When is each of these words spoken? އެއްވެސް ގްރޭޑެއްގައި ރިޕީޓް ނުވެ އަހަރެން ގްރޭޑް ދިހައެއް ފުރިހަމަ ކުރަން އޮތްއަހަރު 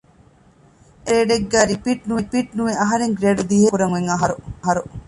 އެއްވެސް 1.07 1.45
ގްރޭޑެއްގައި 1.51 1.67
ރިޕީޓް 1.71 2.51
ނުވެ 2.57 2.73
އަހަރެން 2.81 3.13
ގްރޭޑް 3.19 3.43
ދިހައެއް 3.49 3.71
ފުރިހަމަ 3.73 3.97
ކުރަން 3.97 4.07
އޮތްއަހަރު 4.35 4.83